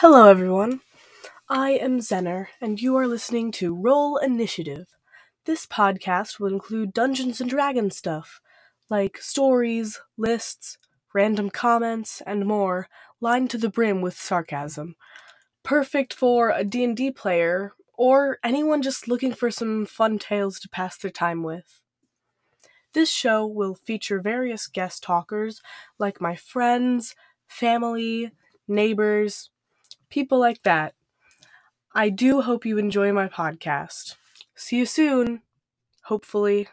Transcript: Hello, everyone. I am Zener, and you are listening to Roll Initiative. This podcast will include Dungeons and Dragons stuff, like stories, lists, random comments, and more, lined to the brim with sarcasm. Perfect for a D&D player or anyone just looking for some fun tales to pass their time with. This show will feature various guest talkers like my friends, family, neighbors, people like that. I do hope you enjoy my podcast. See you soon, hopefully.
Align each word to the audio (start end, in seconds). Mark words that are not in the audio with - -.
Hello, 0.00 0.30
everyone. 0.30 0.80
I 1.48 1.72
am 1.72 1.98
Zener, 1.98 2.46
and 2.60 2.80
you 2.80 2.94
are 2.94 3.08
listening 3.08 3.50
to 3.58 3.74
Roll 3.74 4.16
Initiative. 4.18 4.86
This 5.44 5.66
podcast 5.66 6.38
will 6.38 6.52
include 6.52 6.92
Dungeons 6.92 7.40
and 7.40 7.50
Dragons 7.50 7.96
stuff, 7.96 8.40
like 8.88 9.18
stories, 9.18 10.00
lists, 10.16 10.78
random 11.12 11.50
comments, 11.50 12.22
and 12.24 12.46
more, 12.46 12.86
lined 13.20 13.50
to 13.50 13.58
the 13.58 13.68
brim 13.68 14.00
with 14.00 14.16
sarcasm. 14.16 14.94
Perfect 15.64 16.14
for 16.14 16.50
a 16.50 16.62
D&D 16.62 17.10
player 17.10 17.72
or 17.94 18.38
anyone 18.44 18.82
just 18.82 19.08
looking 19.08 19.34
for 19.34 19.50
some 19.50 19.84
fun 19.84 20.20
tales 20.20 20.60
to 20.60 20.68
pass 20.68 20.96
their 20.96 21.10
time 21.10 21.42
with. 21.42 21.80
This 22.92 23.10
show 23.10 23.44
will 23.44 23.74
feature 23.74 24.20
various 24.20 24.68
guest 24.68 25.02
talkers 25.02 25.60
like 25.98 26.20
my 26.20 26.36
friends, 26.36 27.16
family, 27.48 28.30
neighbors, 28.68 29.50
people 30.10 30.38
like 30.38 30.62
that. 30.62 30.94
I 31.94 32.08
do 32.10 32.42
hope 32.42 32.64
you 32.66 32.78
enjoy 32.78 33.12
my 33.12 33.28
podcast. 33.28 34.16
See 34.54 34.76
you 34.78 34.86
soon, 34.86 35.42
hopefully. 36.04 36.68